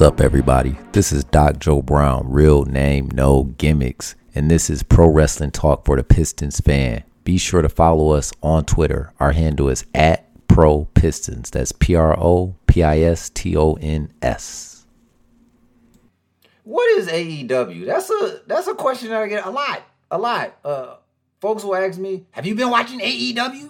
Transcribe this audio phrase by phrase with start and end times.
[0.00, 0.78] What's up, everybody?
[0.92, 5.84] This is Doc Joe Brown, real name, no gimmicks, and this is Pro Wrestling Talk
[5.84, 7.04] for the Pistons fan.
[7.22, 9.12] Be sure to follow us on Twitter.
[9.20, 11.50] Our handle is at Pro Pistons.
[11.50, 14.86] That's P R O P I S T O N S.
[16.64, 17.84] What is AEW?
[17.84, 20.56] That's a that's a question that I get a lot, a lot.
[20.64, 20.94] Uh,
[21.42, 23.68] folks will ask me, "Have you been watching AEW?"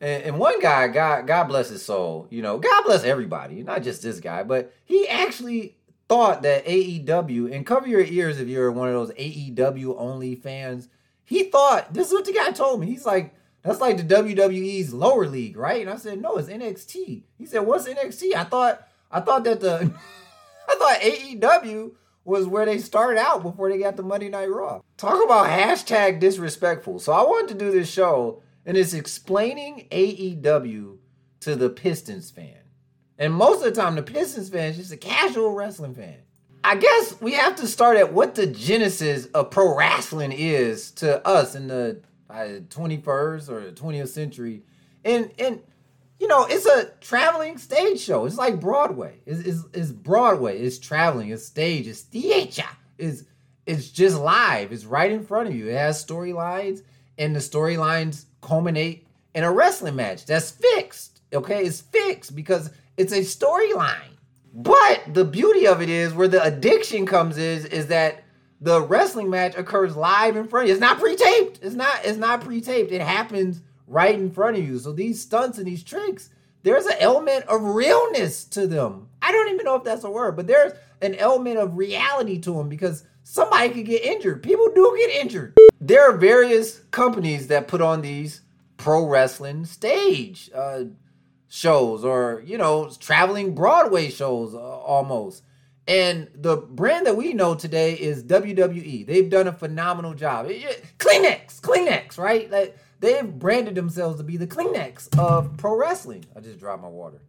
[0.00, 3.82] And, and one guy, God, God bless his soul, you know, God bless everybody, not
[3.82, 5.76] just this guy, but he actually
[6.08, 10.88] thought that AEW, and cover your ears if you're one of those AEW only fans.
[11.24, 12.86] He thought this is what the guy told me.
[12.86, 15.80] He's like, that's like the WWE's lower league, right?
[15.80, 17.22] And I said, no, it's NXT.
[17.38, 18.34] He said, what's NXT?
[18.34, 19.90] I thought, I thought that the,
[20.68, 21.92] I thought AEW
[22.24, 24.80] was where they started out before they got the Monday Night Raw.
[24.96, 26.98] Talk about hashtag disrespectful.
[26.98, 30.98] So I wanted to do this show and it's explaining AEW
[31.40, 32.58] to the Pistons fan.
[33.18, 36.16] And most of the time, the Pistons fan is just a casual wrestling fan.
[36.64, 41.26] I guess we have to start at what the genesis of pro wrestling is to
[41.26, 44.62] us in the uh, 21st or 20th century.
[45.04, 45.60] And, and
[46.18, 48.24] you know, it's a traveling stage show.
[48.24, 49.20] It's like Broadway.
[49.26, 50.58] It's, it's, it's Broadway.
[50.58, 51.28] It's traveling.
[51.28, 51.86] It's stage.
[51.86, 52.64] It's theater.
[52.96, 53.24] It's,
[53.66, 54.72] it's just live.
[54.72, 55.68] It's right in front of you.
[55.68, 56.82] It has storylines,
[57.18, 61.20] and the storylines culminate in a wrestling match that's fixed.
[61.32, 64.14] Okay, it's fixed because it's a storyline.
[64.52, 68.22] But the beauty of it is where the addiction comes is is that
[68.60, 70.74] the wrestling match occurs live in front of you.
[70.74, 71.58] It's not pre-taped.
[71.62, 72.92] It's not it's not pre-taped.
[72.92, 74.78] It happens right in front of you.
[74.78, 76.30] So these stunts and these tricks,
[76.62, 79.08] there's an element of realness to them.
[79.20, 80.72] I don't even know if that's a word, but there's
[81.02, 84.42] an element of reality to them because somebody could get injured.
[84.42, 85.54] People do get injured.
[85.80, 88.42] There are various companies that put on these
[88.76, 90.84] pro wrestling stage uh,
[91.48, 95.42] shows or, you know, traveling Broadway shows uh, almost.
[95.86, 99.06] And the brand that we know today is WWE.
[99.06, 100.46] They've done a phenomenal job.
[100.46, 102.50] Kleenex, Kleenex, right?
[102.50, 106.24] Like they've branded themselves to be the Kleenex of pro wrestling.
[106.34, 107.20] I just dropped my water.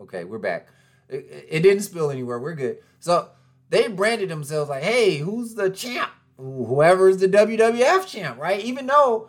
[0.00, 0.68] Okay, we're back.
[1.08, 2.38] It, it didn't spill anywhere.
[2.38, 2.78] We're good.
[3.00, 3.28] So
[3.68, 6.10] they branded themselves like, hey, who's the champ?
[6.38, 8.60] Whoever's the WWF champ, right?
[8.64, 9.28] Even though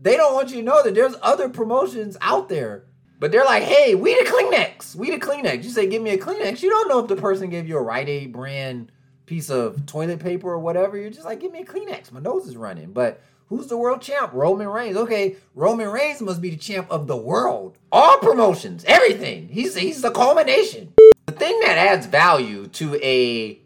[0.00, 2.84] they don't want you to know that there's other promotions out there.
[3.18, 4.94] But they're like, hey, we the Kleenex.
[4.94, 5.64] We the Kleenex.
[5.64, 6.62] You say, give me a Kleenex.
[6.62, 8.92] You don't know if the person gave you a Rite Aid brand
[9.24, 10.96] piece of toilet paper or whatever.
[10.96, 12.12] You're just like, give me a Kleenex.
[12.12, 12.92] My nose is running.
[12.92, 14.32] But who's the world champ?
[14.32, 14.96] Roman Reigns.
[14.96, 17.78] Okay, Roman Reigns must be the champ of the world.
[17.90, 19.48] All promotions, everything.
[19.48, 20.92] He's he's the culmination.
[21.26, 23.60] The thing that adds value to a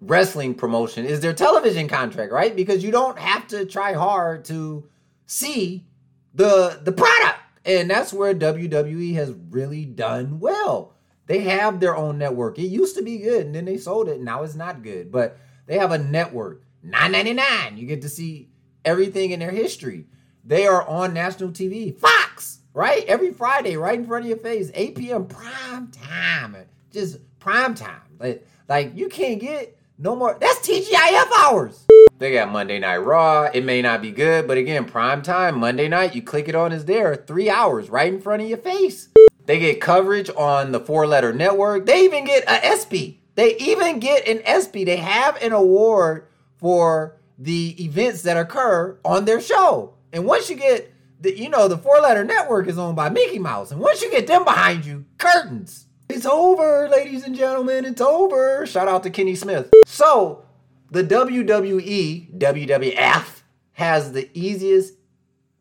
[0.00, 2.54] wrestling promotion is their television contract, right?
[2.54, 4.88] Because you don't have to try hard to
[5.26, 5.86] see
[6.34, 7.40] the the product.
[7.64, 10.94] And that's where WWE has really done well.
[11.26, 12.58] They have their own network.
[12.58, 14.20] It used to be good and then they sold it.
[14.20, 15.12] Now it's not good.
[15.12, 16.64] But they have a network.
[16.84, 17.76] 9.99.
[17.76, 18.48] You get to see
[18.84, 20.06] everything in their history.
[20.44, 21.94] They are on national TV.
[21.94, 23.04] Fox, right?
[23.04, 24.70] Every Friday, right in front of your face.
[24.72, 25.26] 8 p.m.
[25.26, 26.56] prime time.
[26.90, 28.00] Just prime time.
[28.18, 30.38] Like, like you can't get no more.
[30.40, 31.86] That's TGIF hours.
[32.18, 33.44] They got Monday Night Raw.
[33.52, 36.72] It may not be good, but again, prime time, Monday night, you click it on,
[36.72, 37.14] is there.
[37.14, 39.08] Three hours right in front of your face.
[39.46, 41.86] They get coverage on the four letter network.
[41.86, 43.20] They even get a ESPY.
[43.34, 44.84] They even get an ESPY.
[44.84, 46.26] They have an award
[46.58, 49.94] for the events that occur on their show.
[50.12, 53.38] And once you get the, you know, the four letter network is owned by Mickey
[53.38, 53.70] Mouse.
[53.70, 55.86] And once you get them behind you, curtains.
[56.08, 57.84] It's over, ladies and gentlemen.
[57.84, 58.66] It's over.
[58.66, 59.70] Shout out to Kenny Smith.
[59.86, 60.44] So,
[60.90, 63.42] the WWE, WWF,
[63.72, 64.94] has the easiest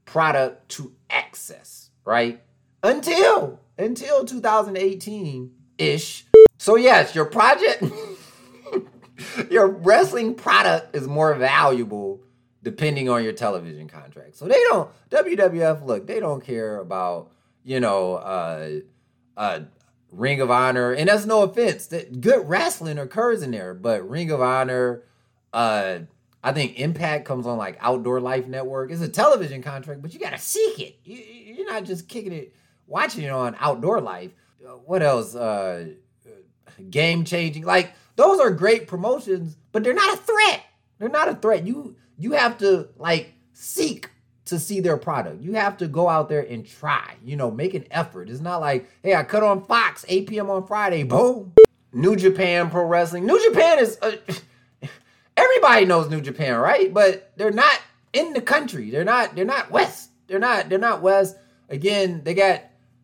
[0.05, 2.41] product to access, right?
[2.81, 6.25] Until until 2018 ish.
[6.57, 7.83] So yes, your project
[9.51, 12.21] your wrestling product is more valuable
[12.63, 14.35] depending on your television contract.
[14.35, 17.31] So they don't WWF look, they don't care about,
[17.63, 18.69] you know, uh
[19.35, 19.59] uh
[20.11, 21.87] Ring of Honor, and that's no offense.
[21.87, 25.03] That good wrestling occurs in there, but Ring of Honor,
[25.53, 25.99] uh,
[26.43, 28.91] I think Impact comes on like Outdoor Life Network.
[28.91, 30.99] It's a television contract, but you gotta seek it.
[31.03, 32.55] You, you're not just kicking it,
[32.87, 34.31] watching it on Outdoor Life.
[34.85, 35.35] What else?
[35.35, 35.89] Uh,
[36.89, 37.63] game changing.
[37.63, 40.63] Like those are great promotions, but they're not a threat.
[40.99, 41.65] They're not a threat.
[41.65, 44.09] You you have to like seek
[44.47, 45.41] to see their product.
[45.41, 48.29] You have to go out there and try, you know, make an effort.
[48.29, 50.49] It's not like, hey, I cut on Fox 8 p.m.
[50.49, 51.53] on Friday, boom.
[51.93, 53.25] New Japan Pro Wrestling.
[53.25, 54.11] New Japan is, uh,
[55.37, 56.93] everybody knows New Japan, right?
[56.93, 57.79] But they're not
[58.13, 58.89] in the country.
[58.89, 60.09] They're not, they're not West.
[60.27, 61.37] They're not, they're not West.
[61.69, 62.63] Again, they got,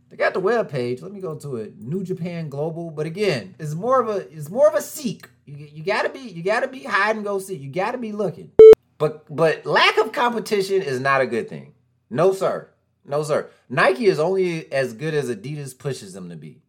[0.09, 1.01] They got the web page.
[1.01, 1.79] Let me go to it.
[1.79, 2.91] New Japan Global.
[2.91, 5.27] But again, it's more of a it's more of a seek.
[5.45, 7.59] You, you gotta be you gotta be hide and go seek.
[7.59, 8.51] You gotta be looking.
[8.97, 11.73] But but lack of competition is not a good thing.
[12.09, 12.69] No sir.
[13.05, 13.49] No sir.
[13.69, 16.61] Nike is only as good as Adidas pushes them to be.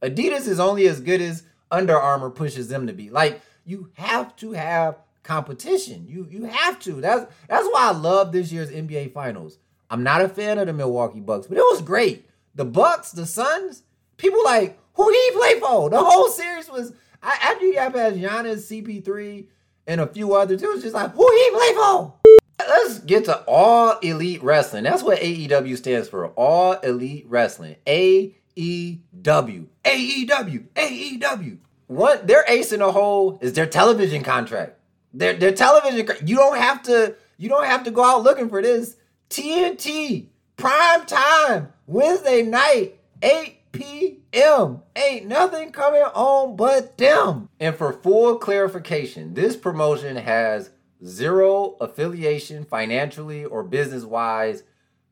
[0.00, 3.10] Adidas is only as good as Under Armour pushes them to be.
[3.10, 6.06] Like you have to have competition.
[6.08, 7.00] You you have to.
[7.00, 9.58] That's that's why I love this year's NBA Finals.
[9.90, 13.26] I'm not a fan of the Milwaukee Bucks, but it was great the Bucks, the
[13.26, 13.82] Suns,
[14.16, 15.90] people like, who did he play for?
[15.90, 16.92] The whole series was
[17.22, 19.46] after you got past Giannis, CP3,
[19.86, 22.14] and a few others, it was just like, who he play for?
[22.58, 24.84] Let's get to all elite wrestling.
[24.84, 26.28] That's what AEW stands for.
[26.28, 27.76] All elite wrestling.
[27.86, 28.26] AEW.
[28.54, 29.66] AEW.
[29.84, 31.58] AEW.
[31.88, 34.78] What their ace in the hole is their television contract.
[35.12, 38.62] Their their television you don't have to you don't have to go out looking for
[38.62, 38.96] this.
[39.28, 44.82] TNT prime time Wednesday night, 8 p.m.
[44.94, 47.48] Ain't nothing coming on but them.
[47.58, 50.70] And for full clarification, this promotion has
[51.04, 54.62] zero affiliation financially or business wise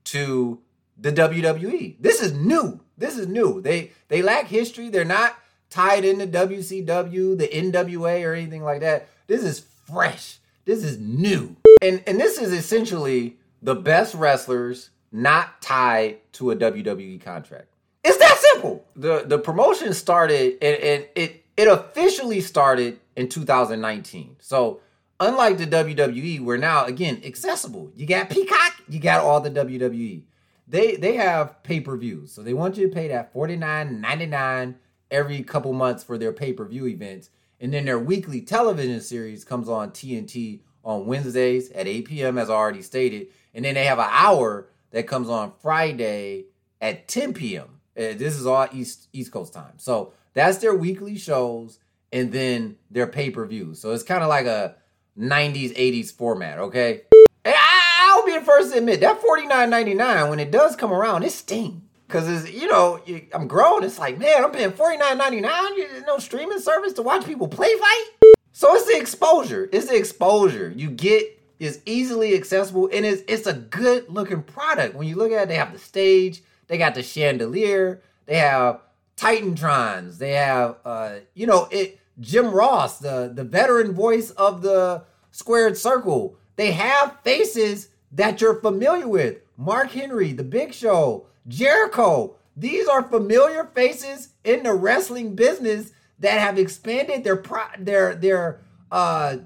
[0.05, 0.61] to
[0.97, 1.97] the WWE.
[1.99, 2.81] This is new.
[2.97, 3.61] This is new.
[3.61, 4.89] They they lack history.
[4.89, 5.37] They're not
[5.71, 9.09] tied into WCW, the NWA, or anything like that.
[9.27, 10.39] This is fresh.
[10.65, 11.57] This is new.
[11.81, 17.67] And and this is essentially the best wrestlers not tied to a WWE contract.
[18.02, 18.85] It's that simple.
[18.97, 24.37] The the promotion started and, and it it officially started in 2019.
[24.41, 24.81] So
[25.19, 27.93] unlike the WWE, we're now again accessible.
[27.94, 30.23] You got Peacock, you got all the WWE.
[30.67, 32.32] They they have pay-per-views.
[32.32, 34.76] So they want you to pay that $49.99
[35.11, 37.31] every couple months for their pay-per-view events.
[37.61, 42.38] And then their weekly television series comes on TNT on Wednesdays at 8 p.m.
[42.38, 43.26] as I already stated.
[43.52, 46.47] And then they have an hour that comes on Friday
[46.81, 47.80] at 10 p.m.
[48.00, 49.75] This is all East East Coast time.
[49.76, 51.79] So that's their weekly shows
[52.12, 53.79] and then their pay per views.
[53.79, 54.76] So it's kind of like a
[55.19, 57.02] 90s, 80s format, okay?
[57.44, 61.25] And I, will be the first to admit that $49.99, when it does come around,
[61.25, 61.82] it stings.
[62.08, 63.00] Cause it's you know
[63.32, 63.85] I'm grown.
[63.85, 65.79] It's like man, I'm paying forty nine ninety nine.
[65.79, 68.05] There's no streaming service to watch people play fight.
[68.50, 69.69] So it's the exposure.
[69.70, 74.97] It's the exposure you get is easily accessible and it's it's a good looking product.
[74.97, 78.81] When you look at it, they have the stage, they got the chandelier, they have
[79.17, 85.03] Titantrons, they have uh, you know, it Jim Ross, the the veteran voice of the
[85.33, 86.37] squared circle.
[86.55, 89.39] They have faces that you're familiar with.
[89.57, 92.37] Mark Henry, The Big Show, Jericho.
[92.57, 98.61] These are familiar faces in the wrestling business that have expanded their pro- their their
[98.93, 99.39] uh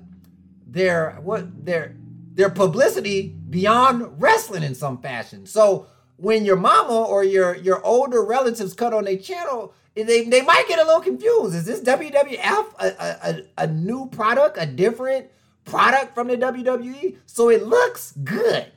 [0.66, 1.96] their what their
[2.34, 5.46] their publicity beyond wrestling in some fashion.
[5.46, 10.42] So when your mama or your your older relatives cut on their channel, they, they
[10.42, 11.54] might get a little confused.
[11.54, 15.28] Is this WWF a, a, a new product, a different
[15.64, 17.16] product from the WWE?
[17.26, 18.72] So it looks good.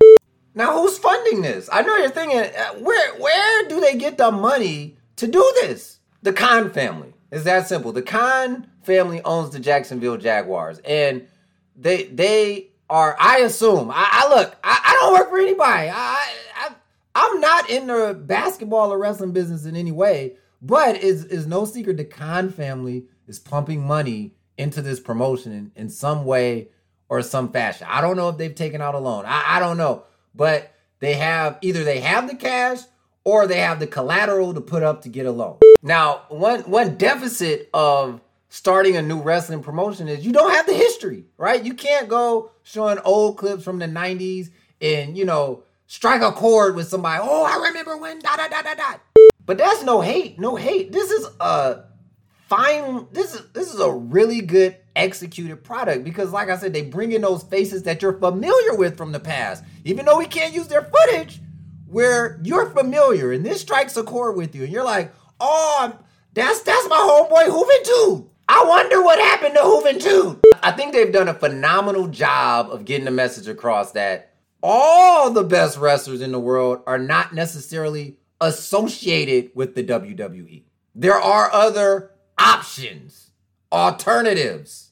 [0.54, 1.69] Now, who's funding this?
[1.72, 6.00] I know you're thinking, uh, where where do they get the money to do this?
[6.24, 7.13] The Khan family.
[7.32, 7.91] It's that simple.
[7.91, 11.27] The Khan family owns the Jacksonville Jaguars, and
[11.75, 15.89] they they are I assume I, I look I, I, don't work for anybody.
[15.89, 16.34] I, I
[17.19, 21.65] I'm not in the basketball or wrestling business in any way, but it's, is no
[21.65, 26.67] secret the Khan family is pumping money into this promotion in, in some way
[27.09, 27.88] or some fashion.
[27.89, 29.25] I don't know if they've taken out a loan.
[29.25, 30.03] I, I don't know,
[30.36, 32.81] but they have either they have the cash
[33.24, 35.57] or they have the collateral to put up to get a loan.
[35.81, 40.74] Now, one one deficit of starting a new wrestling promotion is you don't have the
[40.74, 41.65] history, right?
[41.65, 46.75] You can't go showing old clips from the 90s and, you know, strike a chord
[46.75, 47.22] with somebody.
[47.24, 48.94] Oh, I remember when da da da da da.
[49.46, 50.91] But that's no hate, no hate.
[50.91, 51.86] This is a
[52.48, 56.84] fine this is this is a really good executed product because like I said, they
[56.84, 59.63] bring in those faces that you're familiar with from the past.
[59.86, 61.41] Even though we can't use their footage,
[61.88, 65.98] where you're familiar and this strikes a chord with you and you're like, "Oh,
[66.34, 70.39] that's that's my homeboy Juventud." I wonder what happened to Juventud.
[70.63, 75.44] I think they've done a phenomenal job of getting the message across that all the
[75.44, 80.64] best wrestlers in the world are not necessarily associated with the WWE.
[80.96, 83.32] There are other options,
[83.72, 84.92] alternatives,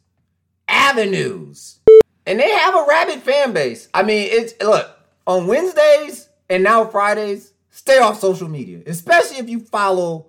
[0.68, 1.80] avenues.
[2.26, 3.88] And they have a rabid fan base.
[3.94, 4.90] I mean, it's look,
[5.28, 10.28] on Wednesdays and now Fridays, stay off social media, especially if you follow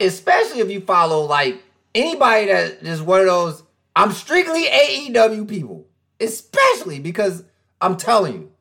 [0.00, 1.62] especially if you follow like
[1.94, 3.62] anybody that is one of those,
[3.96, 5.86] I'm strictly AEW people,
[6.20, 7.44] especially because
[7.80, 8.52] I'm telling you,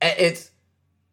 [0.00, 0.50] it's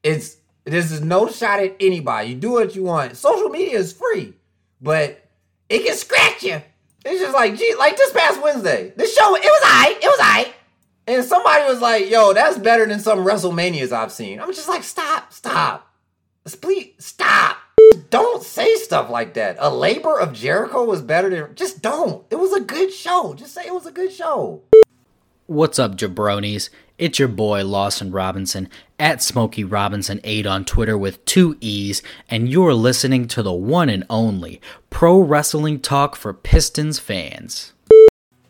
[0.03, 2.29] it's This is no shot at anybody.
[2.29, 3.17] You do what you want.
[3.17, 4.33] Social media is free,
[4.81, 5.23] but
[5.69, 6.61] it can scratch you.
[7.05, 10.19] It's just like, gee, like this past Wednesday, this show, it was I, it was
[10.21, 10.53] I.
[11.05, 14.39] And somebody was like, yo, that's better than some WrestleManias I've seen.
[14.39, 15.89] I'm just like, stop, stop.
[16.61, 17.57] Please, stop.
[18.09, 19.57] Don't say stuff like that.
[19.59, 22.25] A labor of Jericho was better than, just don't.
[22.29, 23.33] It was a good show.
[23.33, 24.61] Just say it was a good show.
[25.47, 26.69] What's up, jabronis?
[26.99, 28.69] It's your boy Lawson Robinson
[28.99, 33.89] at Smokey Robinson 8 on Twitter with two E's, and you're listening to the one
[33.89, 37.73] and only Pro Wrestling Talk for Pistons fans.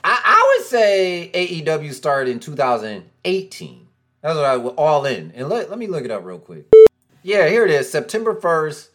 [0.03, 3.87] I, I would say AEW started in 2018.
[4.21, 5.31] That's what I was all in.
[5.35, 6.65] And let, let me look it up real quick.
[7.21, 7.89] Yeah, here it is.
[7.89, 8.89] September 1st,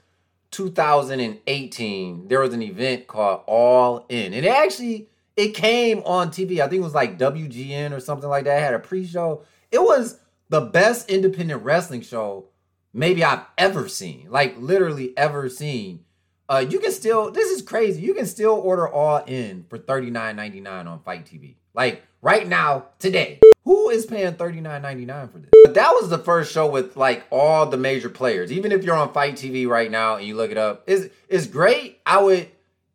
[0.50, 2.28] 2018.
[2.28, 4.35] There was an event called All In.
[4.35, 6.59] And it actually it came on TV.
[6.59, 8.59] I think it was like WGN or something like that.
[8.59, 9.45] It had a pre-show.
[9.71, 10.18] It was
[10.49, 12.47] the best independent wrestling show
[12.92, 14.26] maybe I've ever seen.
[14.30, 16.04] Like literally ever seen.
[16.49, 18.02] Uh, you can still this is crazy.
[18.02, 21.54] You can still order all in for $39.99 on FITE TV.
[21.73, 23.38] Like right now, today.
[23.64, 25.50] Who is paying $39.99 for this?
[25.62, 28.50] But that was the first show with like all the major players.
[28.50, 31.47] Even if you're on FITE TV right now and you look it up, it's, it's
[31.47, 32.00] great.
[32.07, 32.49] I would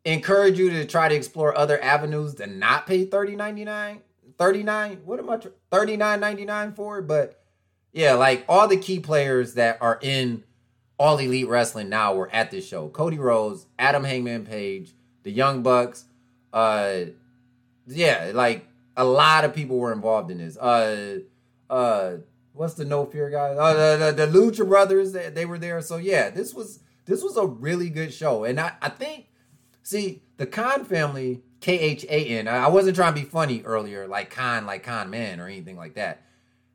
[0.04, 4.00] encourage you to try to explore other avenues to not pay $30.99.
[4.38, 5.36] 39 what am i
[5.72, 7.02] 39.99 for?
[7.02, 7.40] But
[7.92, 10.44] yeah like all the key players that are in
[10.98, 12.88] all elite wrestling now were at this show.
[12.88, 14.92] Cody rhodes adam hangman page
[15.22, 16.04] the young bucks
[16.52, 17.00] uh
[17.86, 20.56] yeah like a lot of people were involved in this.
[20.56, 21.20] Uh
[21.70, 22.14] uh
[22.52, 23.50] what's the no fear guy?
[23.50, 25.80] Uh, the, the, the lucha brothers they, they were there.
[25.80, 28.44] So yeah this was this was a really good show.
[28.44, 29.26] And i i think
[29.84, 32.46] see the khan family K H A N.
[32.46, 35.94] I wasn't trying to be funny earlier, like Khan, like con man or anything like
[35.94, 36.20] that.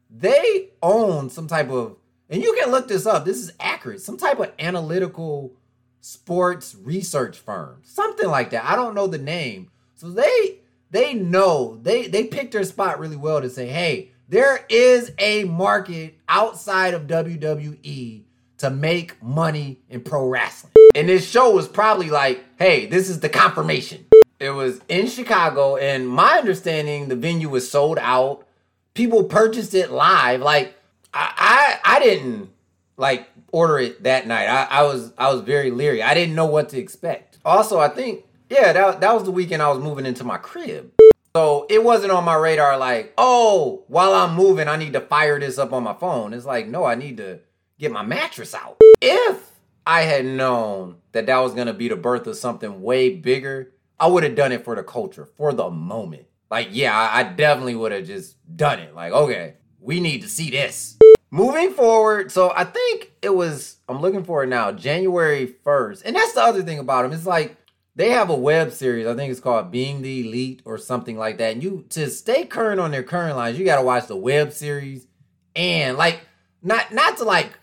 [0.10, 1.98] They own some type of,
[2.28, 3.24] and you can look this up.
[3.24, 4.02] This is accurate.
[4.02, 5.54] Some type of analytical
[6.02, 8.66] sports research firm, something like that.
[8.66, 9.70] I don't know the name.
[9.94, 14.66] So they they know they they picked their spot really well to say, hey, there
[14.70, 18.24] is a market outside of WWE
[18.58, 20.74] to make money in pro wrestling.
[20.96, 24.06] And this show was probably like, hey, this is the confirmation.
[24.40, 28.46] It was in Chicago, and my understanding, the venue was sold out.
[28.94, 30.42] People purchased it live.
[30.42, 30.76] Like
[31.14, 32.50] I, I, I didn't
[32.98, 34.48] like order it that night.
[34.48, 36.04] I, I was, I was very leery.
[36.04, 37.38] I didn't know what to expect.
[37.46, 40.92] Also, I think, yeah, that that was the weekend I was moving into my crib.
[41.36, 42.78] So it wasn't on my radar.
[42.78, 46.34] Like, oh, while I'm moving, I need to fire this up on my phone.
[46.34, 47.40] It's like, no, I need to
[47.78, 48.78] get my mattress out.
[49.02, 49.49] If
[49.90, 54.08] I had known that that was gonna be the birth of something way bigger I
[54.08, 56.26] would have done it for the culture, for the moment.
[56.50, 58.96] Like, yeah, I, I definitely would have just done it.
[58.96, 60.98] Like, okay, we need to see this.
[61.32, 66.04] Moving forward, so I think it was, I'm looking for it now, January 1st.
[66.06, 67.12] And that's the other thing about them.
[67.12, 67.58] It's like
[67.96, 71.38] they have a web series, I think it's called Being the Elite or something like
[71.38, 71.54] that.
[71.54, 74.54] And you, to stay current on their current lines, you got to watch the web
[74.54, 75.08] series
[75.56, 76.22] and like,
[76.64, 77.59] not, not to like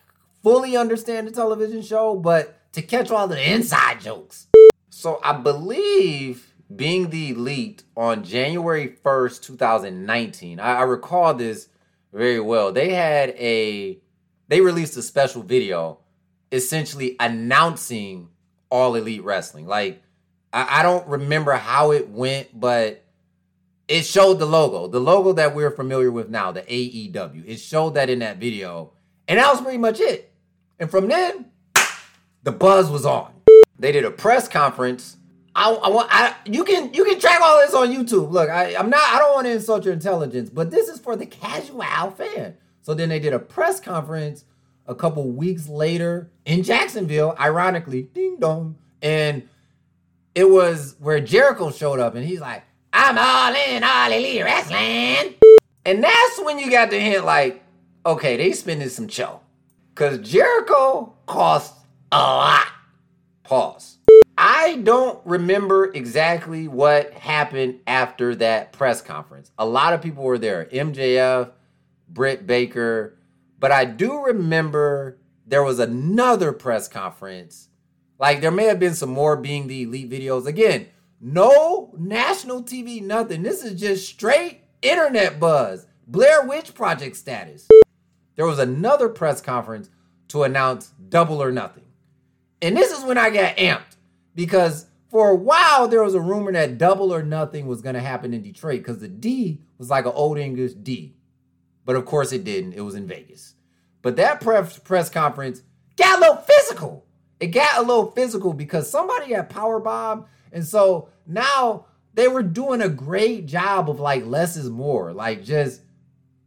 [0.46, 4.46] fully understand the television show, but to catch all the inside jokes.
[4.90, 11.68] So I believe being the elite on January 1st, 2019, I, I recall this
[12.12, 12.70] very well.
[12.70, 13.98] They had a
[14.46, 15.98] they released a special video
[16.52, 18.28] essentially announcing
[18.70, 19.66] all elite wrestling.
[19.66, 20.00] Like
[20.52, 23.04] I, I don't remember how it went, but
[23.88, 27.42] it showed the logo, the logo that we're familiar with now, the AEW.
[27.48, 28.92] It showed that in that video.
[29.26, 30.34] And that was pretty much it.
[30.78, 31.47] And from then,
[32.42, 33.33] the buzz was on.
[33.78, 35.16] They did a press conference.
[35.54, 38.30] I, I want I you can you can track all this on YouTube.
[38.30, 41.16] Look, I, I'm not I don't want to insult your intelligence, but this is for
[41.16, 42.56] the casual fan.
[42.83, 44.45] So then they did a press conference
[44.87, 48.76] a couple weeks later in Jacksonville, ironically, ding dong.
[49.02, 49.49] And
[50.35, 55.35] it was where Jericho showed up and he's like, I'm all in all elite wrestling.
[55.85, 57.62] And that's when you got the hint like,
[58.04, 59.40] okay, they spending some cho.
[59.96, 61.74] Cause Jericho cost
[62.12, 62.66] a lot.
[63.44, 63.96] Pause.
[64.36, 69.50] I don't remember exactly what happened after that press conference.
[69.58, 71.50] A lot of people were there MJF,
[72.10, 73.16] Britt Baker,
[73.58, 77.68] but I do remember there was another press conference.
[78.18, 80.44] Like there may have been some more being the elite videos.
[80.44, 80.88] Again,
[81.22, 83.42] no national TV, nothing.
[83.42, 85.86] This is just straight internet buzz.
[86.06, 87.66] Blair Witch Project status.
[88.36, 89.90] There was another press conference
[90.28, 91.84] to announce double or nothing.
[92.62, 93.96] And this is when I got amped
[94.34, 98.00] because for a while there was a rumor that double or nothing was going to
[98.00, 101.14] happen in Detroit because the D was like an old English D.
[101.84, 102.74] But of course it didn't.
[102.74, 103.54] It was in Vegas.
[104.02, 105.62] But that press, press conference
[105.96, 107.06] got a little physical.
[107.40, 112.42] It got a little physical because somebody had power bomb, and so now they were
[112.42, 115.82] doing a great job of like less is more, like just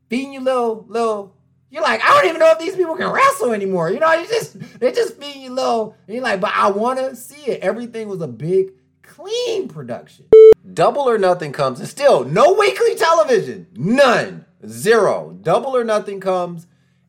[0.08, 1.36] beating you little little.
[1.72, 3.92] You're like, I don't even know if these people can wrestle anymore.
[3.92, 5.96] You know, you just they just beating you low.
[6.08, 7.62] And you're like, but I want to see it.
[7.62, 8.72] Everything was a big,
[9.04, 10.26] clean production.
[10.74, 15.38] Double or Nothing comes, and still no weekly television, none, zero.
[15.42, 16.68] Double or Nothing comes,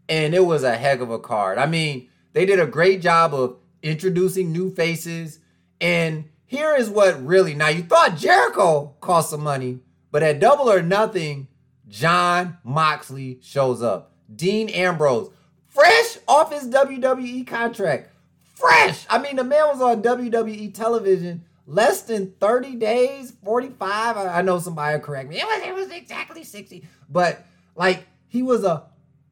[0.08, 1.58] and it was a heck of a card.
[1.58, 5.40] I mean, they did a great job of introducing new faces,
[5.80, 10.70] and here is what really now you thought Jericho cost some money, but at Double
[10.70, 11.48] or Nothing,
[11.88, 14.09] Jon Moxley shows up.
[14.34, 15.30] Dean Ambrose,
[15.68, 18.10] fresh off his WWE contract,
[18.54, 19.06] fresh.
[19.08, 24.16] I mean, the man was on WWE television less than 30 days, 45.
[24.16, 25.36] I, know somebody will correct me.
[25.40, 26.84] It was, it was exactly 60.
[27.08, 27.44] But
[27.76, 28.84] like he was a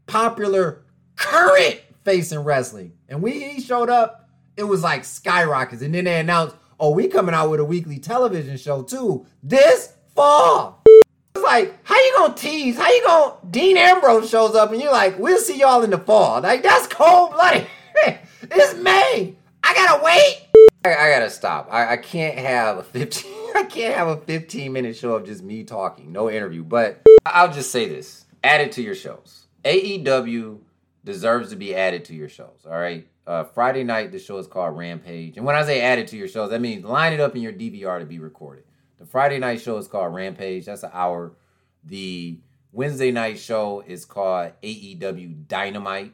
[0.07, 0.83] popular
[1.17, 2.93] current face in wrestling.
[3.09, 5.83] And when he showed up, it was like skyrockets.
[5.83, 9.27] And then they announced, oh, we coming out with a weekly television show too.
[9.43, 10.78] This fall.
[11.39, 12.77] It's like, how you gonna tease?
[12.77, 15.99] How you gonna Dean Ambrose shows up and you're like, we'll see y'all in the
[15.99, 16.41] fall.
[16.41, 17.65] Like that's cold blooded.
[18.43, 19.37] it's May.
[19.63, 20.49] I gotta wait.
[20.85, 21.69] I, I gotta stop.
[21.71, 25.45] I, I can't have a 15 I can't have a 15 minute show of just
[25.45, 26.65] me talking, no interview.
[26.65, 28.27] But I'll just say this.
[28.43, 29.47] Add it to your shows.
[29.65, 30.59] AEW
[31.05, 32.67] deserves to be added to your shows.
[32.67, 33.07] All right.
[33.29, 35.37] Uh, Friday night, the show is called Rampage.
[35.37, 37.43] And when I say add it to your shows, that means line it up in
[37.43, 38.65] your DVR to be recorded.
[38.99, 40.67] The Friday night show is called Rampage.
[40.67, 41.33] That's an hour.
[41.85, 42.39] The
[42.73, 46.13] Wednesday night show is called AEW Dynamite.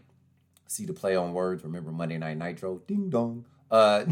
[0.67, 1.65] See the play on words.
[1.65, 2.81] Remember Monday Night Nitro?
[2.87, 3.47] Ding dong.
[3.71, 4.05] Uh,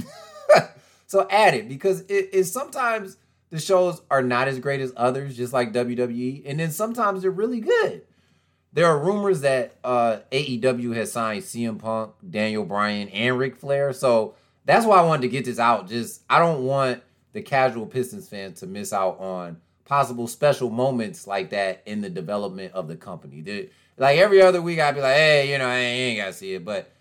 [1.06, 3.18] so add it because it is sometimes
[3.50, 7.30] the shows are not as great as others, just like WWE, and then sometimes they're
[7.30, 8.02] really good.
[8.72, 13.92] There are rumors that uh, AEW has signed CM Punk, Daniel Bryan, and Ric Flair.
[13.92, 15.88] So that's why I wanted to get this out.
[15.88, 17.02] Just I don't want
[17.32, 22.10] the casual Pistons fan to miss out on possible special moments like that in the
[22.10, 23.68] development of the company.
[23.98, 26.32] Like every other week, I'd be like, hey, you know, I ain't, ain't got to
[26.32, 26.92] see it, but.